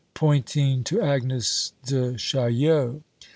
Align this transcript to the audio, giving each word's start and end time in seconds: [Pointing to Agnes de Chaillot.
[Pointing 0.15 0.83
to 0.85 0.99
Agnes 0.99 1.73
de 1.85 2.17
Chaillot. 2.17 3.03